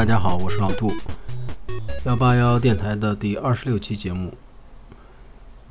[0.00, 0.90] 大家好，我是老杜，
[2.06, 4.32] 幺八幺电台的第二十六期节目。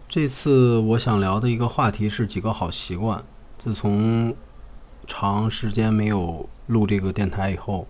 [0.08, 3.23] 这次我想聊的一个话题是几个好习惯。
[3.57, 4.35] 自从
[5.07, 7.88] 长时间没有录这个电台以后，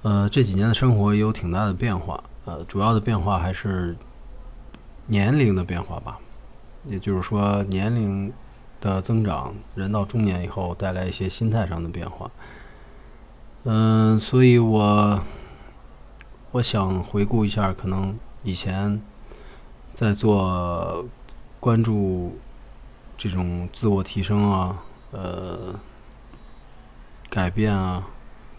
[0.00, 2.24] 呃，这几年的生活也有挺大的变化。
[2.46, 3.94] 呃，主要的变化还是
[5.08, 6.18] 年龄的变化吧，
[6.86, 8.32] 也就是说年龄
[8.80, 12.30] 的增长，人到中年以后带来一些心态上的变化。
[13.66, 15.20] 嗯，所以我
[16.52, 19.00] 我想回顾一下，可能以前
[19.94, 21.06] 在做
[21.60, 22.38] 关注
[23.16, 24.82] 这种自我提升啊，
[25.12, 25.74] 呃，
[27.30, 28.06] 改变啊，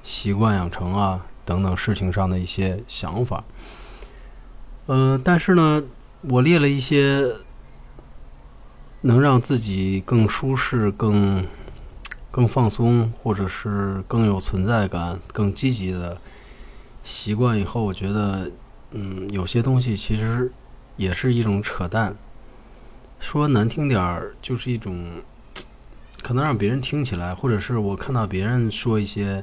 [0.03, 3.43] 习惯养成啊等等事情上的一些想法。
[4.87, 5.83] 嗯，但是呢，
[6.21, 7.35] 我列了一些
[9.01, 11.45] 能让自己更舒适、更。
[12.35, 16.17] 更放松，或者是更有存在感、更积极的
[17.01, 18.51] 习惯以后，我觉得，
[18.91, 20.51] 嗯，有些东西其实
[20.97, 22.13] 也是一种扯淡。
[23.21, 25.23] 说难听点儿，就是一种
[26.21, 29.41] 可能让别人听起来，或者是我看到别人说一些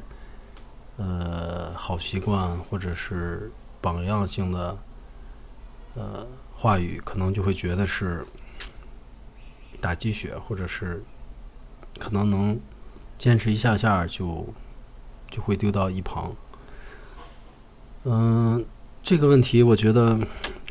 [0.98, 4.76] 呃好习惯或者是榜样性的
[5.94, 8.26] 呃话语，可能就会觉得是
[9.80, 11.02] 打鸡血，或者是
[11.98, 12.60] 可能能。
[13.22, 14.44] 坚持一下下就
[15.30, 16.32] 就会丢到一旁。
[18.02, 18.64] 嗯，
[19.00, 20.18] 这个问题我觉得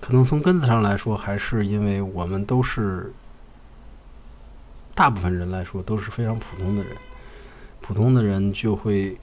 [0.01, 3.13] 可能从根子上来说，还是因为我们都是
[4.93, 6.97] 大部分人来说都是非常普通的人，
[7.79, 9.17] 普通的人就会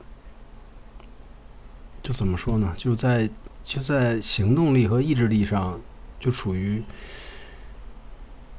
[2.03, 2.73] 就怎么说呢？
[2.79, 3.29] 就在
[3.63, 5.79] 就在行动力和意志力上
[6.19, 6.83] 就处于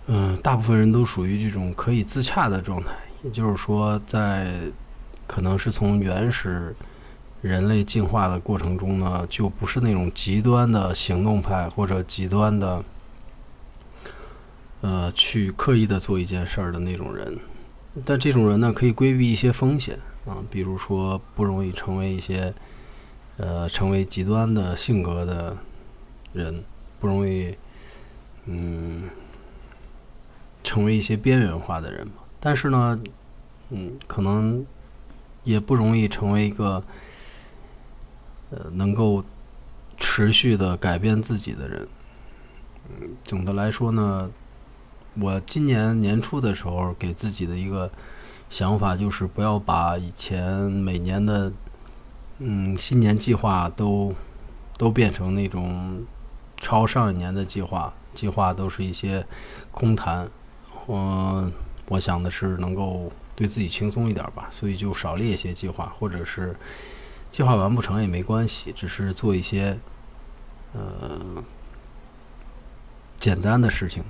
[0.06, 2.94] 嗯，大部分人都属于这种可以自洽的状态。
[3.24, 4.62] 也就是说，在
[5.28, 6.74] 可能是从原始
[7.42, 12.84] 人类进化的过程中呢，就不是那种极端的行动派或者极端的
[14.82, 17.38] 呃去刻意的做一件事儿的那种人。
[18.06, 22.54] 但这种人呢，可以规避一些风险啊，比如说不容易成为一些
[23.38, 25.58] 呃成为极端的性格的
[26.32, 26.64] 人，
[27.00, 27.54] 不容易
[28.46, 29.04] 嗯
[30.64, 32.08] 成为一些边缘化的人。
[32.42, 32.98] 但是呢，
[33.72, 34.66] 嗯，可能
[35.44, 36.84] 也不容易成为一个
[38.50, 39.24] 呃能够
[39.98, 41.88] 持续的改变自己的人。
[42.90, 44.30] 嗯，总的来说呢，
[45.20, 47.92] 我今年年初的时候给自己的一个
[48.50, 51.52] 想法就是不要把以前每年的
[52.40, 54.14] 嗯新年计划都
[54.78, 56.04] 都变成那种
[56.58, 59.26] 超上一年的计划，计划都是一些
[59.72, 60.28] 空谈，
[60.88, 61.52] 嗯。
[61.92, 66.54] 我想的是能够对自己轻松一点吧，所以就少列一些计划，或者是
[67.32, 69.78] 计划完不成也没关系，只是做一些
[70.74, 71.42] 呃
[73.18, 74.04] 简单的事情。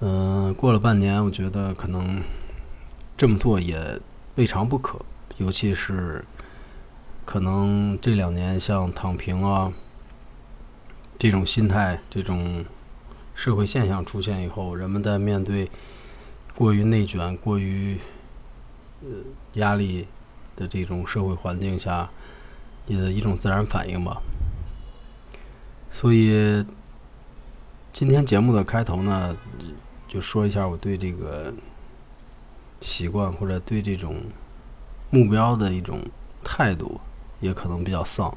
[0.00, 2.20] 嗯，过了半年，我觉得可能
[3.16, 4.00] 这么做也
[4.34, 4.98] 未尝不可，
[5.36, 6.24] 尤其是
[7.24, 9.72] 可能这两年像躺平啊
[11.20, 12.64] 这种心态、这种
[13.36, 15.70] 社会现象出现以后，人们在面对。
[16.54, 17.98] 过于内卷、过于
[19.02, 19.08] 呃
[19.54, 20.06] 压力
[20.54, 22.10] 的这种社会环境下，
[22.86, 24.20] 你的一种自然反应吧。
[25.90, 26.64] 所以
[27.92, 29.36] 今天节目的开头呢，
[30.06, 31.52] 就说一下我对这个
[32.80, 34.16] 习惯或者对这种
[35.10, 36.00] 目标的一种
[36.44, 37.00] 态度，
[37.40, 38.36] 也可能比较丧。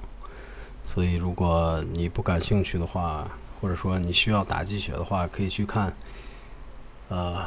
[0.88, 3.28] 所以如果你不感兴趣的话，
[3.59, 5.94] 或者说你需要打鸡血的话，可以去看，
[7.09, 7.46] 呃。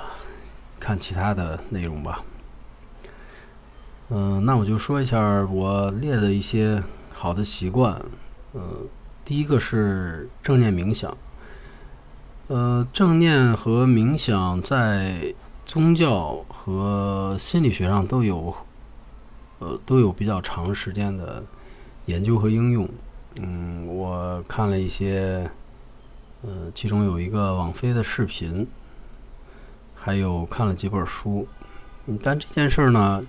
[0.81, 2.23] 看其他的内容吧。
[4.11, 8.01] 嗯，那我就说一下我列的一些好的习惯。
[8.55, 8.89] 嗯，
[9.25, 11.15] 第一个是正念冥想。
[12.47, 15.35] 呃，正念和冥想在
[15.67, 18.55] 宗教和心理学上都有，
[19.59, 21.45] 呃，都有比较长时间的
[22.07, 22.89] 研究和应用。
[23.43, 25.51] 嗯，我看了一些，
[26.41, 28.67] 呃，其中有一个网飞的视频。
[30.01, 31.47] 还有看了几本书，
[32.23, 33.23] 但这件事儿呢，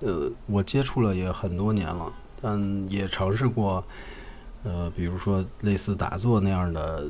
[0.00, 2.10] 呃，我接触了也很多年了，
[2.40, 3.84] 但也尝试过，
[4.62, 7.06] 呃，比如说类似打坐那样的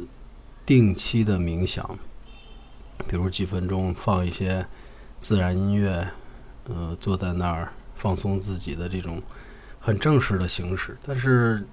[0.67, 1.97] 定期的冥想，
[3.07, 4.67] 比如几分钟放一些
[5.21, 6.09] 自然音乐，
[6.69, 9.23] 呃，坐在那儿放松自己的这种
[9.79, 11.65] 很正式的形式，但是，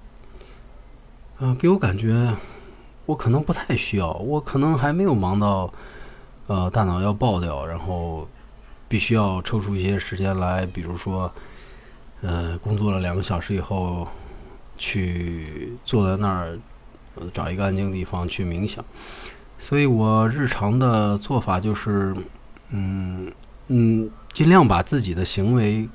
[1.38, 2.36] 啊，给我感觉
[3.06, 5.72] 我可能不太需要，我可能还没有忙到。
[6.50, 8.26] 呃，大脑要爆掉，然后
[8.88, 11.32] 必须要抽出一些时间来，比如说，
[12.22, 14.08] 呃，工作了两个小时以后，
[14.76, 16.58] 去坐在那儿，
[17.32, 18.84] 找一个安静地方去冥想。
[19.60, 22.12] 所以我日常的做法就是，
[22.70, 23.30] 嗯
[23.68, 25.88] 嗯，尽量把自己的行为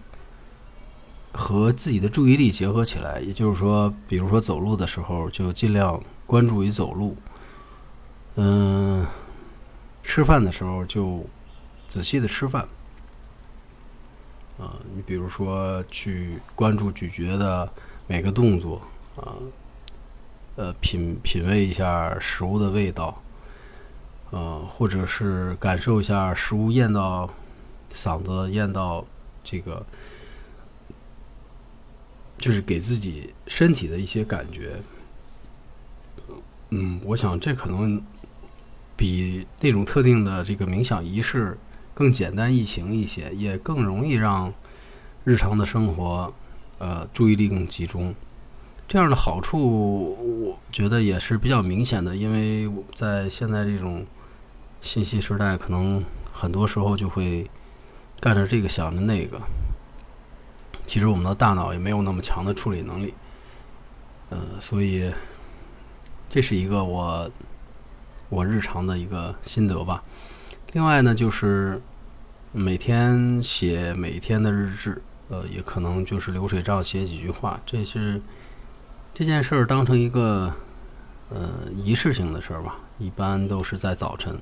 [1.34, 3.19] 和自己的注意力结合起来。
[3.19, 7.18] 也就是说，比如说走路的时候，就尽量关注于走路。
[8.38, 9.06] 嗯，
[10.06, 11.25] 吃饭的时候就
[11.88, 12.66] 仔细的吃饭。
[14.57, 17.69] 啊，你比如说去关注咀嚼的
[18.07, 18.81] 每个动作
[19.18, 19.36] 啊，
[20.56, 23.22] 呃，品品味一下食物的味道。
[24.31, 27.30] 呃，或者是感受一下食物咽到
[27.94, 29.06] 嗓子，咽到
[29.44, 29.86] 这个，
[32.38, 34.81] 就是给自己身体的一些感觉。
[36.72, 38.01] 嗯，我想这可能
[39.06, 41.56] 比那种特定的这个冥想仪式
[41.94, 44.52] 更简单易行一些，也更容易让
[45.24, 46.34] 日常的生活
[46.80, 48.16] 呃注意力更集中。
[48.88, 54.06] 这样的好处，我觉得也是比较明显的，因为在现在这种。
[54.81, 57.50] 信息时代可能很多时候就会
[58.19, 59.42] 干着这个想着那个，
[60.86, 63.12] 其实我们的大脑也没有那么强的处理能力，
[64.30, 65.12] 呃，所以
[66.30, 67.28] 这是一个我
[68.30, 70.04] 我日常的一个心得吧。
[70.74, 71.81] 另外呢，就是
[72.51, 78.22] 每天写每天的日志，呃，也可能就是流水账写几句话，这是
[79.13, 80.51] 这件事儿当成一个
[81.30, 84.38] 呃仪式性的事儿吧，一般都是在早晨。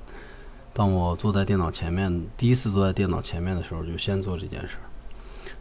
[0.72, 4.84] 当我坐在电脑前面，第一次坐在电脑前面的时候，就先做这件事儿。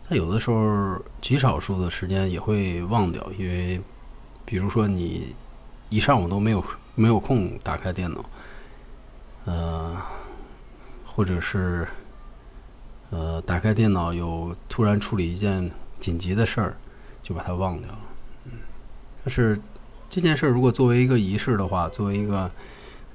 [0.10, 3.80] 他有的时候极少数的时间也会忘掉，因为
[4.44, 5.36] 比如说你
[5.90, 6.64] 一上午都没有
[6.96, 8.26] 没有空打开电脑，
[9.46, 9.98] 呃，
[11.06, 11.88] 或者是
[13.10, 16.76] 呃打开电脑有突然处理一件紧急的事儿，
[17.24, 18.00] 就把它忘掉了。
[18.46, 18.52] 嗯，
[19.24, 19.60] 但是
[20.10, 22.52] 这件事儿如果作为一个仪式的话，作为一个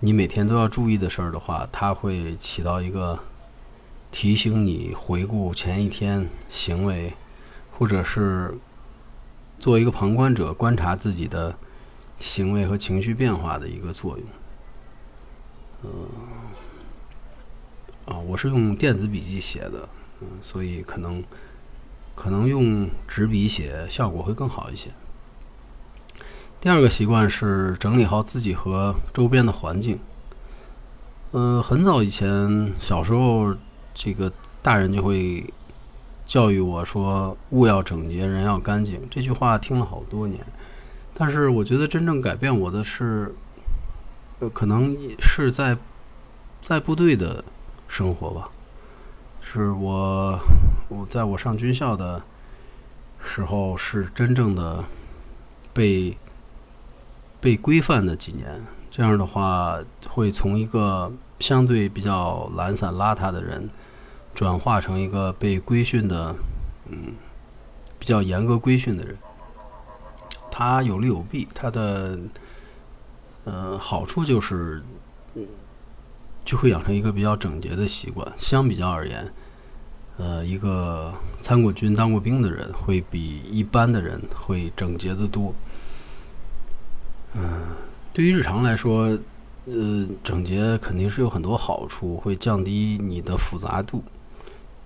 [0.00, 3.18] 你每天都要注意的事儿的话，它会起到一个
[4.10, 7.12] 提醒你回顾前一天行为，
[7.78, 8.58] 或者是
[9.60, 11.54] 作为一个旁观者观察自己的
[12.18, 14.26] 行为和情绪变化的一个作用。
[15.84, 15.90] 嗯，
[18.06, 19.88] 啊，我是用电子笔记写的，
[20.20, 21.22] 嗯，所以可能
[22.14, 24.90] 可能用纸笔写效果会更好一些。
[26.60, 29.98] 第二个习惯是整理好自己和周边的环境。
[31.30, 33.54] 嗯，很早以前，小时候，
[33.94, 35.44] 这个大人就会
[36.26, 40.40] 教育我说：“物要整洁，人要干净。”这句话听了好多年。
[41.18, 43.34] 但是，我觉得真正改变我的是，
[44.38, 45.76] 呃，可能是在
[46.62, 47.44] 在部队的
[47.88, 48.48] 生活吧。
[49.42, 50.38] 是我
[50.88, 52.22] 我在我上军校的
[53.22, 54.84] 时候，是真正的
[55.74, 56.16] 被。
[57.40, 58.60] 被规范的几年，
[58.90, 59.78] 这样的话
[60.08, 63.70] 会从一个相对比较懒散邋遢的人，
[64.34, 66.34] 转化成一个被规训的，
[66.90, 67.14] 嗯，
[67.96, 69.16] 比较严格规训的人。
[70.58, 72.18] 他有利有弊，他的，
[73.44, 74.82] 呃，好处就是，
[76.44, 78.26] 就会养成一个比较整洁的习惯。
[78.36, 79.32] 相比较而言，
[80.16, 85.54] 呃，一个参过军、当过兵的人，会比一般的人会整洁的多。
[87.36, 87.68] 嗯，
[88.12, 89.16] 对于日常来说，
[89.66, 94.02] 呃，整洁肯定是有很多好处，会降低你的复杂度。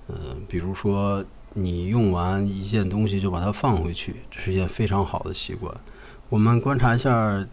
[0.09, 5.75] 呃，比如说你用完一件东西就把它放回去，这是一件非常好的习惯。
[6.29, 7.47] 我们观察一下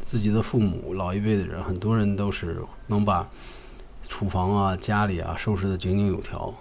[0.00, 3.28] 自己的父母，老一辈的人，很多人都是能把
[4.08, 6.52] 厨房啊、家里啊收拾得井井有条。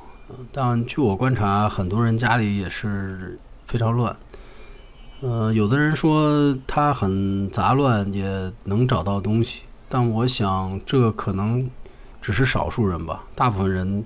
[0.52, 4.16] 但据我观察，很多人家里也是非常乱。
[5.22, 11.70] 呃，有的人说他很杂乱，也能找到东西，但我想这可能
[12.22, 13.24] 只是少数人吧。
[13.34, 14.04] 大部分人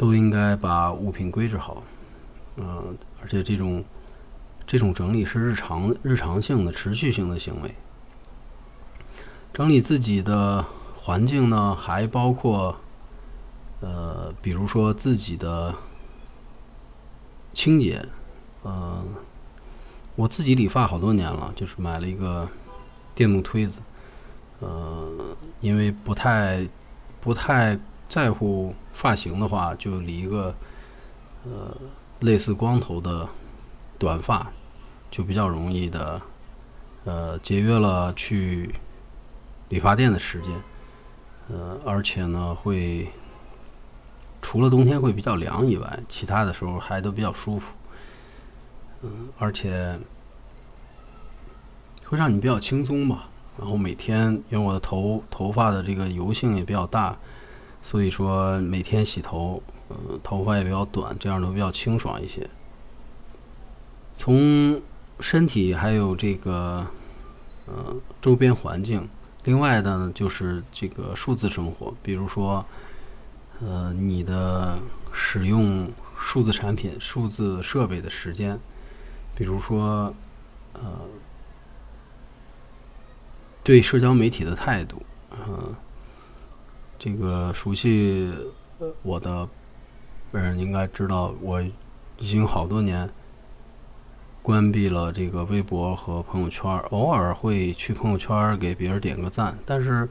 [0.00, 1.82] 都应该把物品归置好，
[2.56, 3.84] 嗯，而且这种
[4.66, 7.74] 这种整理是日常日常性的、持续性的行为。
[9.52, 10.64] 整理自己的
[10.96, 12.74] 环境呢，还包括
[13.82, 15.74] 呃，比如说自己的
[17.52, 18.02] 清洁，
[18.64, 19.06] 嗯。
[20.16, 22.46] 我自己理发好多年了，就是买了一个
[23.14, 23.80] 电动推子，
[24.60, 26.68] 呃，因为不太
[27.22, 27.78] 不太
[28.10, 30.52] 在乎发型的话，就理一个
[31.44, 31.74] 呃
[32.18, 33.26] 类似光头的
[33.98, 34.50] 短发，
[35.10, 36.20] 就比较容易的，
[37.04, 38.74] 呃，节约了去
[39.68, 40.60] 理发店的时间，
[41.48, 43.08] 呃，而且呢，会
[44.42, 47.74] 除了冬天会比较凉以外，其他的时候还都比较舒服。
[49.02, 49.98] 嗯，而且
[52.06, 53.28] 会让你比较轻松吧。
[53.56, 57.16] 然后每天因为我的头头发的这个油性也比较大，
[57.82, 62.48] 所以说每天洗头，呃，头发也比较短，这样都比较清爽一些。
[64.14, 64.80] 从
[65.20, 66.86] 身体还有这个
[67.66, 69.08] 呃周边环境，
[69.44, 72.64] 另外的呢就是这个数字生活，比如说
[73.60, 74.78] 呃你的
[75.12, 78.58] 使用数字产品、数字设备的时间，
[79.34, 80.14] 比如说
[80.74, 80.80] 呃。
[83.62, 85.74] 对社交媒体的态度，嗯，
[87.02, 88.30] 这个熟悉
[89.02, 89.48] 我的
[90.32, 91.58] 人应该知道，我
[92.18, 93.08] 已经好多年
[94.42, 100.06] 关闭了这个微博和朋友圈，偶尔会去朋友圈给别人点个赞，但是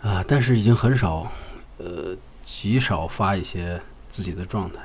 [0.00, 1.26] 啊，但是已经很少，
[1.78, 4.76] 呃，极少发一些自己的状态，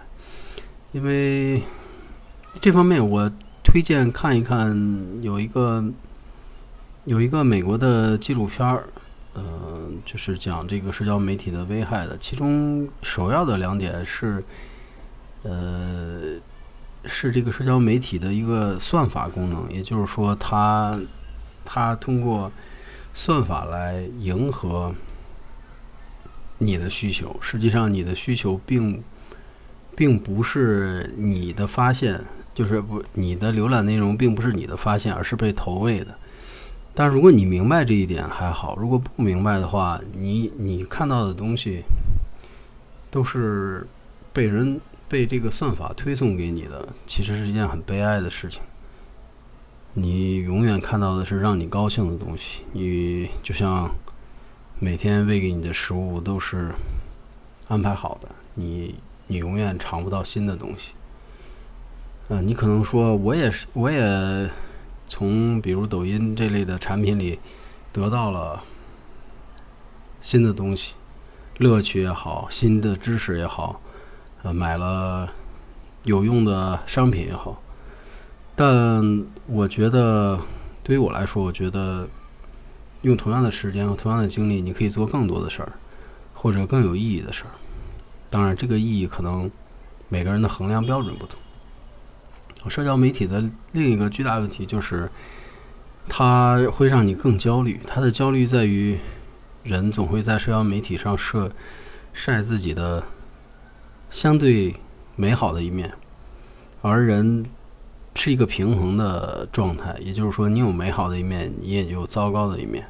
[0.91, 1.61] 因为
[2.59, 3.31] 这方面我
[3.63, 5.85] 推荐看一看，有一个。
[7.05, 8.87] 有一个美国的纪录片儿，
[9.35, 12.17] 嗯，就是讲这个社交媒体的危害的。
[12.19, 14.43] 其中首要的两点是，
[15.41, 16.35] 呃，
[17.05, 20.99] 是这个社交媒体的一个算法功能，也就是说，它
[21.65, 22.51] 它通过
[23.13, 24.93] 算法来迎合
[26.59, 27.35] 你的需求。
[27.41, 29.03] 实际上，你的需求并
[29.95, 32.21] 并不是你的发现，
[32.53, 36.15] 就是不你的浏览内容并不是你的发现，而是被投喂的。
[36.95, 41.81] 但如果你明白这一点还好，如果不明白的话，你你看到的东西
[43.09, 43.87] 都是
[44.31, 48.61] 被人被这个算法推送给你的，其实是一件很悲哀的事情。
[49.95, 53.89] 你永远看到的是让你高兴的东西，你就像
[54.77, 56.71] 每天喂给你的食物都是
[57.69, 58.93] 安排好的，你
[59.25, 60.91] 你永远尝不到新的东西。
[62.29, 64.47] 嗯，你可能说我也是，我也。
[65.07, 67.39] 从比如抖音这类的产品里
[67.91, 68.63] 得到了
[70.21, 70.93] 新的东西，
[71.57, 73.81] 乐趣也好，新的知识也好，
[74.41, 75.29] 呃，买了
[76.03, 77.61] 有用的商品也好，
[78.55, 80.39] 但我觉得
[80.83, 82.07] 对于我来说，我觉得
[83.01, 85.73] 用同样的时间和同样的精力，你可以做更多的事儿，
[86.33, 87.51] 或者更有意义的事儿。
[88.29, 89.51] 当然，这个意义可能
[90.09, 91.39] 每个人的衡量标准不同。
[92.69, 93.43] 社交媒体的
[93.73, 95.09] 另一个巨大问题就是，
[96.07, 97.79] 它会让你更焦虑。
[97.85, 98.97] 它的焦虑在于，
[99.63, 101.49] 人总会在社交媒体上晒
[102.13, 103.03] 晒自己的
[104.09, 104.73] 相对
[105.15, 105.91] 美好的一面，
[106.81, 107.45] 而人
[108.15, 109.95] 是一个平衡的状态。
[109.99, 112.85] 也就是说，你有美好的一面，你也有糟糕的一面。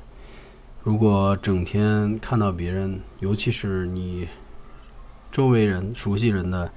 [0.84, 4.28] 如果整天看到别人，尤其是你
[5.32, 6.72] 周围人、熟悉人的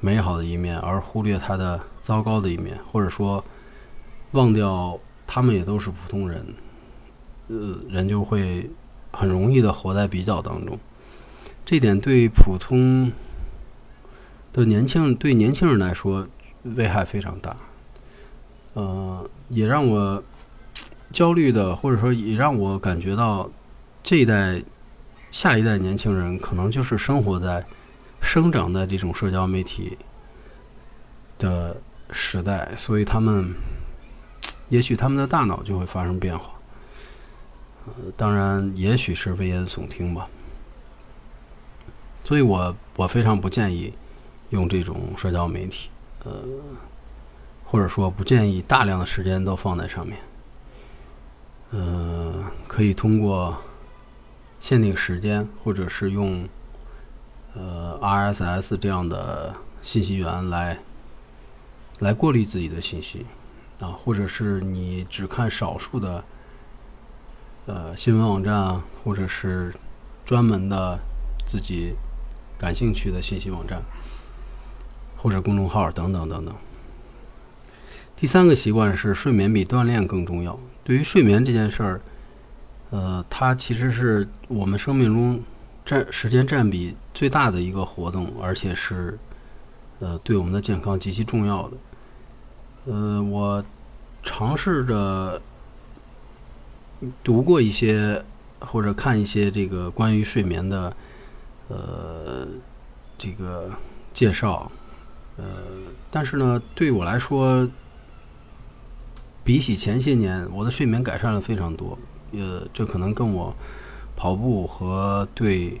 [0.00, 1.80] 美好的一面，而忽略他的。
[2.10, 3.44] 糟糕的一面，或者说
[4.32, 4.98] 忘掉
[5.28, 6.44] 他们也都是普通人，
[7.46, 8.68] 呃，人就会
[9.12, 10.76] 很容易的活在比较当中。
[11.64, 13.12] 这点对普通
[14.52, 16.26] 的年轻对年轻人来说
[16.64, 17.56] 危害非常大，
[18.74, 20.20] 呃，也让我
[21.12, 23.48] 焦虑的，或者说也让我感觉到
[24.02, 24.60] 这一代
[25.30, 27.64] 下一代年轻人可能就是生活在
[28.20, 29.96] 生长在这种社交媒体
[31.38, 31.76] 的。
[32.12, 33.54] 时代，所以他们
[34.68, 36.50] 也许他们的大脑就会发生变化。
[37.86, 40.28] 呃，当然，也许是危言耸听吧。
[42.22, 43.92] 所以我我非常不建议
[44.50, 45.88] 用这种社交媒体，
[46.24, 46.32] 呃，
[47.64, 50.18] 或者说不建议大量的时间都放在上面。
[51.72, 53.56] 呃，可以通过
[54.60, 56.46] 限定时间，或者是用
[57.54, 60.78] 呃 RSS 这样的信息源来。
[62.00, 63.24] 来过滤自己的信息，
[63.78, 66.24] 啊，或者是你只看少数的，
[67.66, 69.72] 呃，新闻网站啊，或者是
[70.24, 70.98] 专门的
[71.46, 71.94] 自己
[72.58, 73.82] 感兴趣的信息网站，
[75.18, 76.54] 或者公众号等等等等。
[78.16, 80.58] 第三个习惯是睡眠比锻炼更重要。
[80.82, 82.00] 对于睡眠这件事儿，
[82.90, 85.42] 呃，它其实是我们生命中
[85.84, 89.18] 占时间占比最大的一个活动，而且是
[90.00, 91.76] 呃对我们的健康极其重要的。
[92.86, 93.62] 呃，我
[94.22, 95.40] 尝试着
[97.22, 98.24] 读过一些
[98.58, 100.96] 或者看一些这个关于睡眠的
[101.68, 102.46] 呃
[103.18, 103.70] 这个
[104.14, 104.70] 介绍，
[105.36, 105.44] 呃，
[106.10, 107.68] 但是呢，对我来说，
[109.44, 111.98] 比起前些年，我的睡眠改善了非常多。
[112.32, 113.54] 呃，这可能跟我
[114.16, 115.80] 跑步和对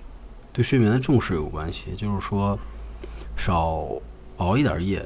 [0.52, 2.58] 对睡眠的重视有关系，就是说
[3.36, 3.88] 少
[4.36, 5.04] 熬一点夜。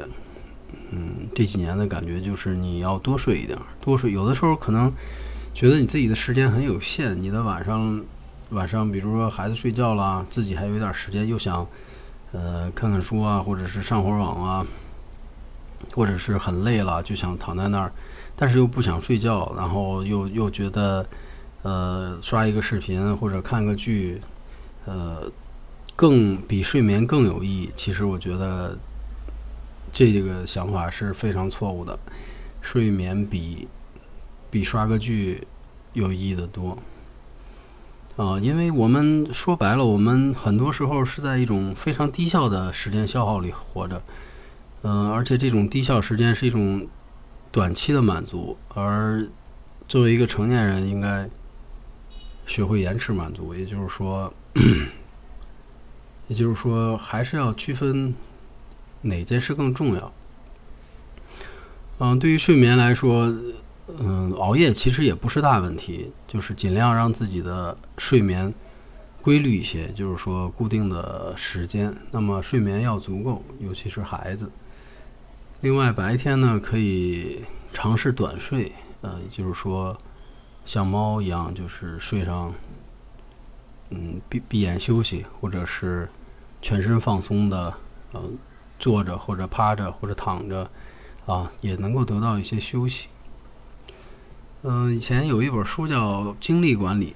[0.97, 4.13] 嗯，这几年的感觉就是你要多睡一点，多睡。
[4.13, 4.93] 有的时候可能
[5.53, 8.01] 觉得你自己的时间很有限，你的晚上
[8.51, 11.67] 晚上，比如说孩子睡觉了，自己还有一点时间，又想
[12.31, 14.67] 呃看看书啊，或者是上会儿网啊，
[15.97, 17.93] 或者是很累了就想躺在那儿，
[18.37, 21.05] 但是又不想睡觉，然后又又觉得
[21.63, 24.21] 呃刷一个视频或者看个剧，
[24.87, 25.29] 呃
[25.97, 27.69] 更比睡眠更有意义。
[27.75, 28.79] 其实我觉得。
[29.95, 31.97] 这个想法是非常错误的，
[32.61, 33.69] 睡眠比
[34.51, 35.47] 比刷个剧
[35.93, 36.77] 有意义的多
[38.17, 38.37] 啊！
[38.41, 44.03] 因为我们说白了，我们很多时候是在一种非常低效的时间消耗里活着，
[44.83, 46.89] 嗯，而且这种低效时间是一种
[47.53, 49.25] 短期的满足，而
[49.87, 51.31] 作为一个成年人，应该
[52.47, 54.35] 学会延迟满足，也就是说，
[56.27, 58.13] 也就是说，还是要区分。
[59.05, 60.13] 哪件事更重要？
[62.01, 63.33] 嗯，对于睡眠来说，
[64.01, 68.53] 嗯，熬夜其实也不是大问题，就是尽量让自己的睡眠
[69.23, 71.95] 规律一些，就是说固定的时间。
[72.11, 74.51] 那么睡眠要足够，尤其是孩子。
[75.61, 79.97] 另外，白天呢可以尝试短睡，呃，就是说
[80.67, 82.53] 像猫一样，就是睡上，
[83.91, 86.09] 嗯，闭闭眼休息，或者是
[86.61, 87.73] 全身放松的，
[88.15, 88.37] 嗯。
[88.79, 90.71] 坐着或者趴着或者躺着，
[91.27, 93.09] 啊，也能够得到一些休息。
[94.63, 97.15] 嗯，以前有一本书叫《精力管理》，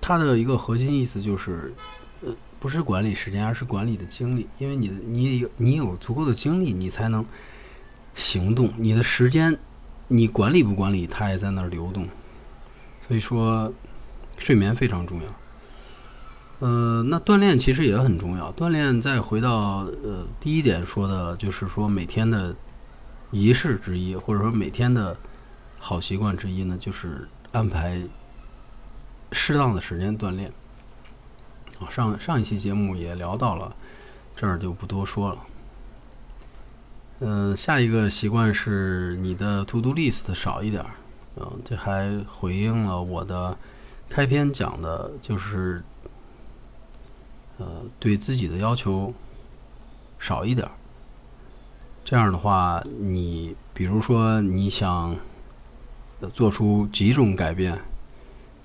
[0.00, 1.74] 它的一个核心意思就是，
[2.22, 4.46] 呃，不是管理时间，而是管理的精力。
[4.58, 7.24] 因为你的你有你有足够的精力，你才能
[8.14, 8.72] 行动。
[8.76, 9.58] 你的时间，
[10.06, 12.06] 你管理不管理，它也在那儿流动。
[13.06, 13.72] 所以说，
[14.38, 15.28] 睡眠非常重要。
[16.60, 18.52] 呃，那锻炼其实也很重要。
[18.54, 22.52] 锻炼再回到呃第一点说的，就是说每天的
[23.30, 25.16] 仪式之一，或者说每天的
[25.78, 28.02] 好习惯之一呢，就是安排
[29.30, 30.50] 适当的时间锻炼。
[31.78, 33.72] 啊，上上一期节目也聊到了，
[34.34, 35.38] 这儿就不多说了。
[37.20, 40.84] 嗯，下一个习惯是你的 to do list 少一点。
[41.36, 43.56] 嗯，这还回应了我的
[44.08, 45.84] 开篇讲的，就是。
[47.58, 49.12] 呃，对自己的要求
[50.18, 50.72] 少一点儿。
[52.04, 55.14] 这样的话，你比如说你想
[56.32, 57.78] 做出几种改变，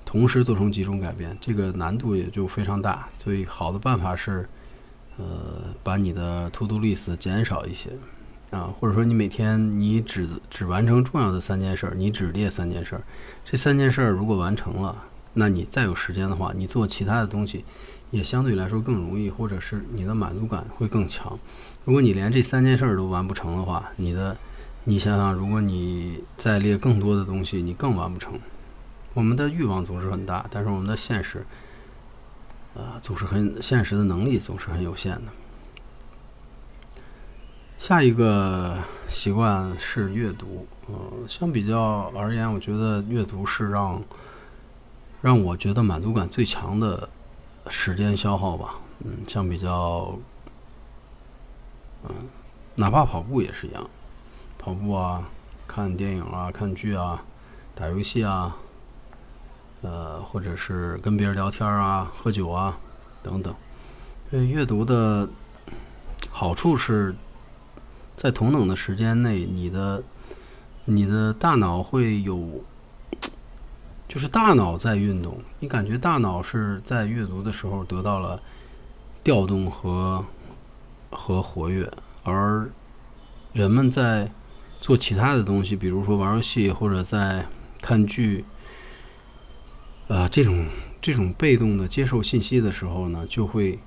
[0.05, 3.09] 同时做出几种改变，这个难度也就非常大。
[3.17, 4.47] 所以，好的办法是，
[5.17, 7.89] 呃，把你的 to do list 减少一些
[8.51, 12.97] 啊，或者说你每天你只只完成重要的三件事，你只列三件事。
[13.43, 14.95] 这三件事如果完成了，
[15.33, 17.65] 那你再有时间的话，你做其他的东西。
[18.13, 21.37] 也相对来说更容易，或者是你的满足感会更强。
[21.83, 24.37] 如果你连这三件事儿都完不成的话，你的，
[24.83, 28.39] 你想想，如果你再列更多的东西，你更完不成。
[29.15, 31.43] 我们的欲望总是很大，但是我们的现实，
[32.75, 35.31] 呃，总是很现实的能力总是很有限的。
[37.79, 38.77] 下一个
[39.09, 43.99] 习惯是阅读，呃，相比较而言，我觉得阅读是让
[45.19, 47.09] 让我觉得满足感最强的。
[47.69, 50.13] 时间消耗吧，嗯，像比较，
[52.03, 52.13] 嗯，
[52.75, 53.89] 哪怕跑步也是一样，
[54.57, 55.27] 跑步啊，
[55.67, 57.23] 看电影啊，看剧啊，
[57.73, 58.55] 打游戏啊，
[59.81, 62.77] 呃，或者是跟别人聊天啊，喝酒啊，
[63.21, 63.53] 等等。
[64.31, 65.29] 这阅读的
[66.29, 67.15] 好处是，
[68.17, 70.03] 在同等的时间内，你的
[70.85, 72.63] 你的大脑会有。
[74.13, 78.39] 就是大脑在运动，你感觉大脑是在阅读的时候得到了
[79.23, 80.23] 调动和
[81.09, 82.69] 和活跃，而
[83.53, 84.29] 人们在
[84.79, 87.43] 做其他的东西，比如说玩游戏或者在
[87.81, 88.45] 看剧，
[90.07, 90.67] 啊，这种
[91.01, 93.79] 这种被动的接受信息的时候呢，就会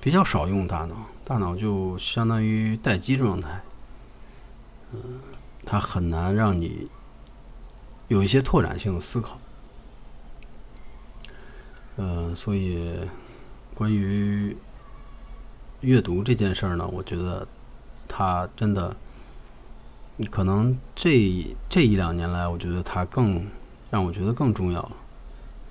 [0.00, 0.94] 比较少用大脑，
[1.24, 3.60] 大脑就相当于待机状态，
[4.92, 5.18] 嗯，
[5.64, 6.86] 它很难让你。
[8.14, 9.36] 有一些拓展性的思考，
[11.96, 12.94] 呃，所以
[13.74, 14.56] 关于
[15.80, 17.44] 阅读这件事儿呢，我觉得
[18.06, 18.94] 它真的，
[20.30, 23.44] 可能这这一两年来，我觉得它更
[23.90, 24.92] 让我觉得更重要了。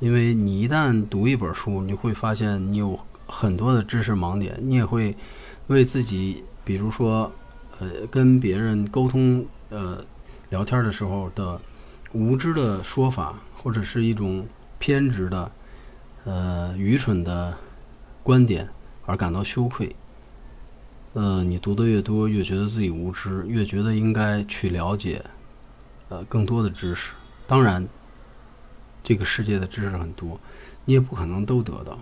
[0.01, 5.15] 因为你一旦读一本书，你会发现你有很多的知识盲点，你也会
[5.67, 7.31] 为自己，比如说，
[7.79, 10.03] 呃，跟别人沟通，呃，
[10.49, 11.57] 聊天的时候的。
[12.13, 14.47] 无知的说法，或者是一种
[14.79, 15.51] 偏执的、
[16.25, 17.57] 呃愚蠢的
[18.21, 18.69] 观点
[19.05, 19.95] 而感到羞愧。
[21.13, 25.23] 呃，你读的越多，越觉得自己无知，越觉得应该去了解，
[26.09, 27.11] 呃，更多的知识。
[27.45, 27.87] 当然，
[29.03, 30.39] 这个世界的知识很多，
[30.85, 31.99] 你也不可能都得到。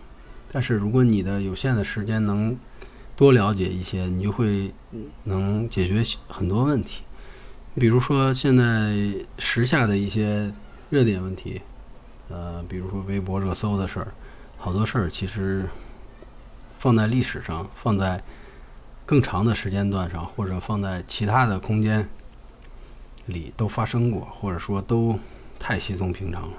[0.51, 2.57] 但是，如果你的有限的时间能
[3.15, 4.73] 多了解一些，你就会
[5.23, 7.03] 能解决很多问题。
[7.75, 8.93] 比如说，现在
[9.37, 10.51] 时下的一些
[10.89, 11.61] 热点问题，
[12.29, 14.07] 呃，比如说微博热搜的事儿，
[14.57, 15.65] 好多事儿其实
[16.77, 18.21] 放在历史上，放在
[19.05, 22.09] 更长的时间段上，或者放在其他的空间
[23.27, 25.17] 里都发生过，或者说都
[25.57, 26.57] 太稀松平常了。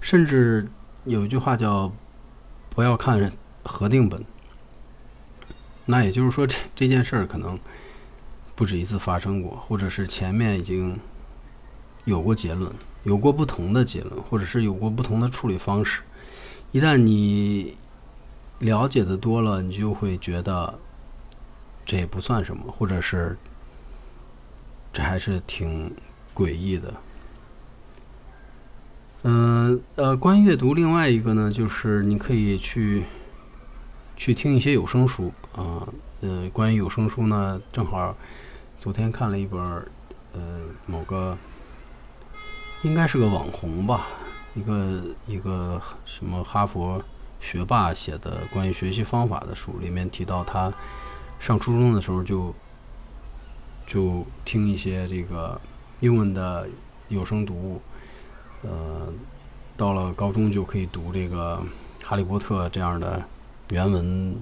[0.00, 0.66] 甚至
[1.04, 1.92] 有一句话叫
[2.70, 3.30] “不要看
[3.62, 4.24] 核定本”，
[5.84, 7.58] 那也就是说，这这件事儿可能
[8.56, 10.98] 不止一次发生过，或者是前面已经
[12.06, 12.72] 有过结论，
[13.04, 16.00] 有过不同的结论，或者是有过不同的处理方式。
[16.72, 17.76] 一旦你
[18.58, 20.76] 了解的多了，你就会觉得。
[21.88, 23.38] 这也不算什么，或者是
[24.92, 25.94] 这还是挺
[26.34, 26.94] 诡异的。
[29.22, 33.04] 嗯呃，关于阅读，另外一个呢，就是你可以去
[34.16, 35.86] 去听一些有声书啊。
[36.22, 38.16] 呃，关于有声书呢，正好
[38.78, 39.60] 昨天看了一本
[40.32, 41.36] 呃某个
[42.82, 44.06] 应该是个网红吧，
[44.54, 47.02] 一个一个什么哈佛
[47.40, 50.72] 学霸写的关于学习方法的书，里面提到他。
[51.38, 52.54] 上初中的时候就
[53.86, 55.60] 就听一些这个
[56.00, 56.66] 英文的
[57.08, 57.82] 有声读物，
[58.62, 59.12] 呃，
[59.76, 61.62] 到了高中就可以读这个
[62.06, 63.22] 《哈利波特》这样的
[63.68, 64.34] 原文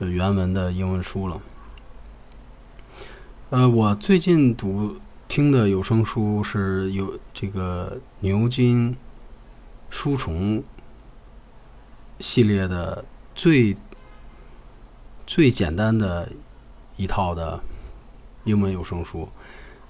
[0.00, 1.40] 原文的英文书了。
[3.50, 8.96] 呃，我最近读听的有声书是有这个牛津
[9.90, 10.62] 书虫
[12.20, 13.76] 系列的最。
[15.26, 16.28] 最简单的
[16.96, 17.60] 一套的
[18.42, 19.28] 英文有声书，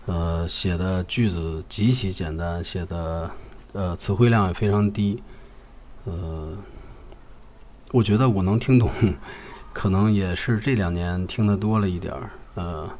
[0.04, 3.30] 呃，写的句子极其简单，写的
[3.72, 5.22] 呃词汇量也非常低，
[6.04, 6.54] 呃，
[7.92, 8.90] 我觉得我能听懂，
[9.72, 12.30] 可能也是这两年听的多了一点儿。
[12.56, 12.90] 呃，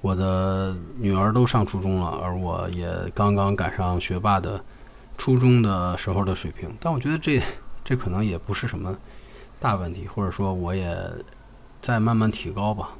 [0.00, 4.62] 我的女儿都上初中了，而我也刚刚赶上学霸的
[5.18, 7.42] 初中的时候的水平，但我觉得这
[7.84, 8.96] 这可能也不是什么
[9.58, 11.10] 大问题，或者说我也。
[11.82, 12.90] 再慢慢提高吧，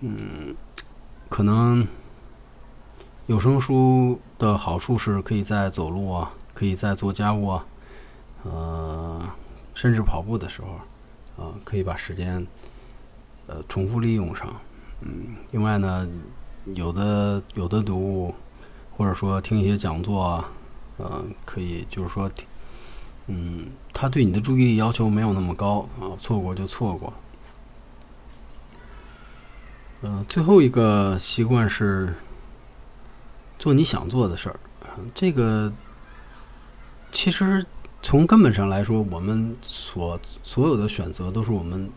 [0.00, 0.54] 嗯，
[1.30, 1.88] 可能
[3.26, 7.64] 有声书的好处是可以在走路啊，可以在做家务啊，
[8.44, 9.22] 呃，
[9.74, 12.46] 甚至跑步的时候，啊，可以把时间
[13.46, 14.54] 呃重复利用上，
[15.02, 16.08] 嗯，另外呢，
[16.74, 18.34] 有的有的读物
[18.96, 20.48] 或者说听一些讲座啊，
[20.98, 22.30] 呃，可以就是说，
[23.26, 27.12] 嗯，他对你的注意力要求没有那么高啊，错过就错过。
[30.02, 32.14] 嗯，最后一个习惯是
[33.58, 34.60] 做你想做的事儿。
[35.14, 35.72] 这个
[37.12, 37.64] 其实
[38.02, 41.88] 从根本上来说，我们所所有的选择都是我们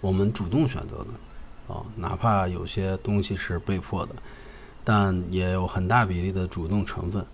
[0.00, 1.06] 我们主动选择的
[1.68, 4.14] 啊，哪怕有些东西是被迫的，
[4.84, 7.24] 但也有很大比例的主动成分。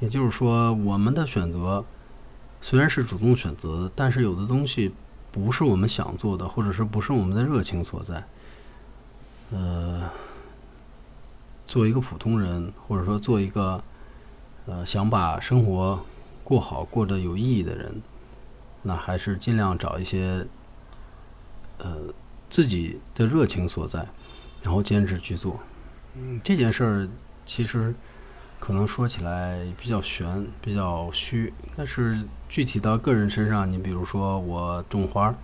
[0.00, 1.84] 也就是说，我们的选择
[2.60, 4.92] 虽然是主动选择，但是有的东西
[5.32, 8.22] 不是我们想做的，或者是不是我们的热情所在。
[9.52, 10.02] 呃，
[11.66, 13.82] 做一个普通人，或者说做一个
[14.66, 16.04] 呃想把生活
[16.42, 18.02] 过好、过得有意义的人，
[18.82, 20.46] 那还是尽量找一些
[21.78, 21.96] 呃
[22.48, 24.06] 自己的热情所在，
[24.62, 25.60] 然后坚持去做。
[26.14, 27.08] 嗯，这件事儿
[27.44, 27.94] 其实
[28.58, 35.34] 可能说起来比较悬、比较虚，但是具体到个人身上，你比如说我种花、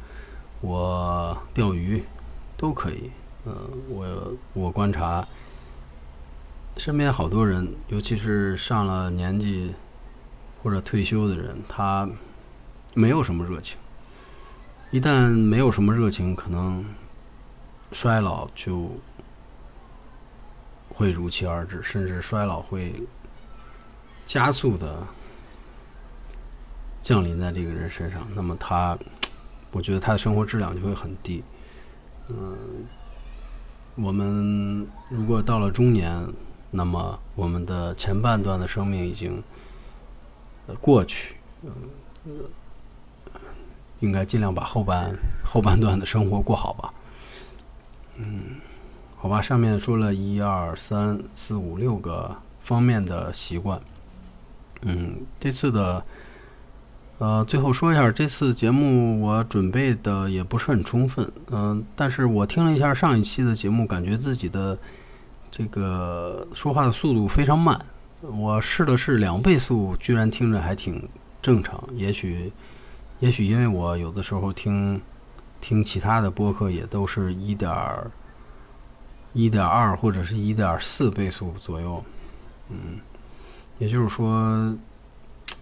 [0.61, 2.03] 我钓鱼，
[2.57, 3.11] 都可以。
[3.45, 3.55] 嗯，
[3.89, 5.27] 我我观察
[6.77, 9.75] 身边好多人，尤其是上了年纪
[10.63, 12.09] 或者退休的人，他
[12.95, 13.77] 没有什么热情。
[14.93, 16.85] 一旦没有什么热情，可能
[17.93, 18.91] 衰老就
[20.91, 22.95] 会如期而至，甚至衰老会
[24.27, 25.03] 加速的
[27.01, 28.29] 降临在这个人身上。
[28.35, 28.97] 那么他，
[29.71, 31.43] 我觉得他的生活质量就会很低。
[32.29, 32.87] 嗯。
[33.95, 36.27] 我们如果到了中年，
[36.71, 39.43] 那么我们的前半段的生命已经
[40.81, 41.73] 过去，嗯，
[44.03, 45.11] 应该尽量把后半
[45.43, 46.93] 后半段的生活过好吧。
[48.19, 48.61] 嗯，
[49.17, 53.81] 好吧，上面说了一二三四五六个方面的习惯。
[54.83, 56.05] 嗯，这次的
[57.19, 64.77] 呃，最后说一下，这次节目我准备的也不是很充分，嗯、但是我听了一下上一期的节目，感觉自己的
[65.51, 67.81] 这个说话的速度非常慢。
[68.23, 71.09] 我试了试两倍速，居然听着还挺
[71.41, 71.83] 正常。
[71.95, 72.53] 也许，
[73.23, 75.01] 也许因为我有的时候听
[75.61, 77.73] 听其他的播客也都是一点
[79.33, 82.03] 一点二或者是一点四倍速左右，
[82.69, 82.99] 嗯，
[83.79, 84.77] 也就是说。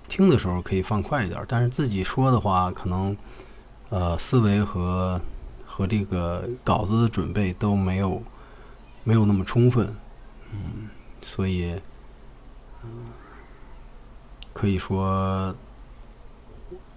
[0.09, 3.17] 听的时候可以放快一点，但是自己说的话，可能
[3.91, 5.21] 呃思维和
[5.65, 8.21] 和这个稿子的准备都没有
[9.05, 9.87] 没有那么充分，
[10.53, 10.89] 嗯，
[11.23, 11.81] 所以
[14.53, 15.55] 可以说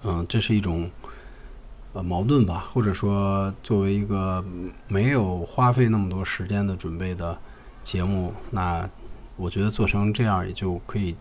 [0.04, 0.90] 嗯这是一种
[1.94, 4.44] 呃矛盾吧，或者说作为一个
[4.88, 7.38] 没有花费那么多时间的准备的
[7.84, 8.90] 节目，那
[9.38, 11.16] 我觉得做成这样也就可以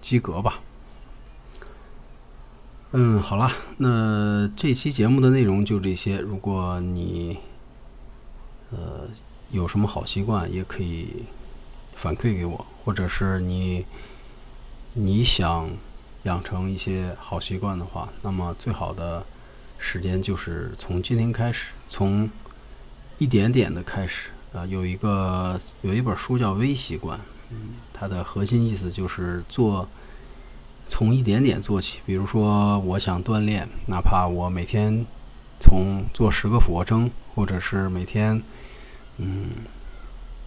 [0.00, 0.60] 及格吧。
[2.92, 6.18] 嗯，好了，那这期节目的内容就这些。
[6.20, 7.36] 如果你
[8.70, 9.06] 呃
[9.50, 11.24] 有什么好习惯，也可以
[11.94, 13.84] 反馈给我，或者是你
[14.94, 15.68] 你想
[16.24, 19.24] 养成一些好习惯的话，那么最好的
[19.78, 22.28] 时间就是从今天开始，从
[23.18, 24.30] 一点点的开始。
[24.54, 27.18] 啊、有一个有一本书叫《微习惯》，
[27.92, 29.88] 它的核心意思就是做。
[30.90, 35.04] 从一点点做起，比如说我想锻炼，哪怕我每天
[35.60, 38.42] 从做十个俯卧撑，或者是每天
[39.18, 39.50] 嗯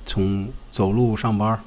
[0.03, 1.62] 从走路上班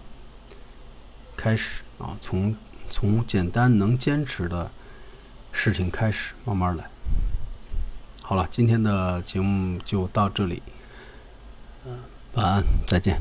[1.37, 2.53] 开始啊，从
[2.91, 4.71] 从简单能坚持的
[5.53, 6.85] 事情开始，慢慢来。
[8.23, 10.63] 好了，今天的节目就到这里，
[11.87, 11.99] 嗯、
[12.35, 13.21] 晚安，再见。